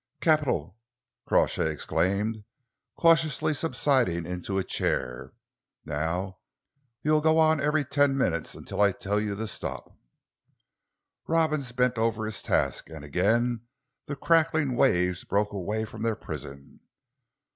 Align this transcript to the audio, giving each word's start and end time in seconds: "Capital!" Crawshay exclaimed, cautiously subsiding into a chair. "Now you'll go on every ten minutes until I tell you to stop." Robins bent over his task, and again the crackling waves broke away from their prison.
"Capital!" 0.19 0.79
Crawshay 1.27 1.71
exclaimed, 1.71 2.43
cautiously 2.97 3.53
subsiding 3.53 4.25
into 4.25 4.57
a 4.57 4.63
chair. 4.63 5.33
"Now 5.85 6.39
you'll 7.03 7.21
go 7.21 7.37
on 7.37 7.61
every 7.61 7.85
ten 7.85 8.17
minutes 8.17 8.55
until 8.55 8.81
I 8.81 8.93
tell 8.93 9.19
you 9.21 9.35
to 9.35 9.47
stop." 9.47 9.95
Robins 11.27 11.71
bent 11.71 11.99
over 11.99 12.25
his 12.25 12.41
task, 12.41 12.89
and 12.89 13.05
again 13.05 13.67
the 14.07 14.15
crackling 14.15 14.75
waves 14.75 15.23
broke 15.23 15.53
away 15.53 15.85
from 15.85 16.01
their 16.01 16.15
prison. 16.15 16.79